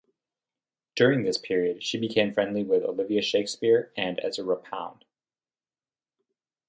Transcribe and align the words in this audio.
During 0.95 1.21
this 1.21 1.37
period 1.37 1.83
she 1.83 1.99
became 1.99 2.33
friendly 2.33 2.63
with 2.63 2.81
Olivia 2.83 3.21
Shakespear 3.21 3.91
and 3.95 4.19
Ezra 4.23 4.55
Pound. 4.55 5.05